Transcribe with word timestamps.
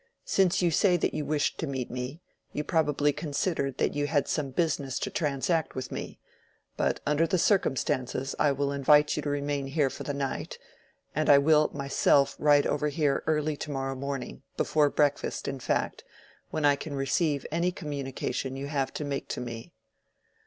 Since 0.25 0.63
you 0.63 0.71
say 0.71 0.97
that 0.97 1.13
you 1.13 1.25
wished 1.27 1.59
to 1.59 1.67
meet 1.67 1.91
me, 1.91 2.23
you 2.53 2.63
probably 2.63 3.13
considered 3.13 3.77
that 3.77 3.93
you 3.93 4.07
had 4.07 4.27
some 4.27 4.49
business 4.49 4.97
to 4.97 5.11
transact 5.11 5.75
with 5.75 5.91
me. 5.91 6.19
But 6.75 6.99
under 7.05 7.27
the 7.27 7.37
circumstances 7.37 8.33
I 8.39 8.51
will 8.51 8.71
invite 8.71 9.15
you 9.15 9.21
to 9.21 9.29
remain 9.29 9.67
here 9.67 9.91
for 9.91 10.01
the 10.01 10.15
night, 10.15 10.57
and 11.13 11.29
I 11.29 11.37
will 11.37 11.69
myself 11.71 12.35
ride 12.39 12.65
over 12.65 12.87
here 12.89 13.23
early 13.27 13.55
to 13.57 13.69
morrow 13.69 13.93
morning—before 13.93 14.89
breakfast, 14.89 15.47
in 15.47 15.59
fact—when 15.59 16.65
I 16.65 16.75
can 16.75 16.95
receive 16.95 17.45
any 17.51 17.71
communication 17.71 18.55
you 18.55 18.69
have 18.69 18.91
to 18.95 19.03
make 19.05 19.27
to 19.27 19.39
me." 19.39 19.71